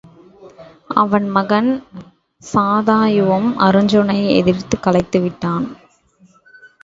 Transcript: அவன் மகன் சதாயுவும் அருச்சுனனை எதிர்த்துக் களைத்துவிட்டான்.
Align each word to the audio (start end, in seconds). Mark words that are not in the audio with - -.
அவன் 0.93 1.29
மகன் 1.29 1.69
சதாயுவும் 2.41 3.49
அருச்சுனனை 3.59 4.27
எதிர்த்துக் 4.29 4.83
களைத்துவிட்டான். 4.85 5.67